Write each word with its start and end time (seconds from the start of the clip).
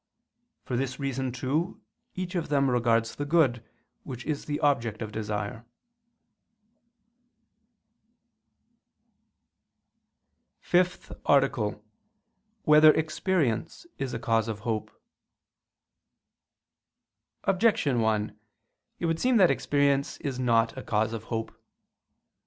For 0.63 0.75
this 0.75 0.99
reason, 0.99 1.31
too, 1.31 1.79
each 2.15 2.33
of 2.33 2.49
them 2.49 2.71
regards 2.71 3.13
the 3.15 3.23
good, 3.23 3.63
which 4.01 4.25
is 4.25 4.45
the 4.45 4.59
object 4.59 4.99
of 5.03 5.11
desire.________________________ 5.11 5.57
FIFTH 10.59 11.11
ARTICLE 11.27 11.63
[I 11.63 11.67
II, 11.67 11.73
Q. 11.75 11.81
40, 11.83 11.83
Art. 11.85 11.85
5] 12.63 12.67
Whether 12.69 12.91
Experience 12.95 13.85
Is 13.99 14.15
a 14.15 14.19
Cause 14.19 14.47
of 14.47 14.61
Hope? 14.61 14.89
Objection 17.43 17.99
1: 18.01 18.35
It 18.97 19.05
would 19.05 19.19
seem 19.19 19.37
that 19.37 19.51
experience 19.51 20.17
is 20.17 20.39
not 20.39 20.75
a 20.75 20.81
cause 20.81 21.13
of 21.13 21.25
hope. 21.25 21.55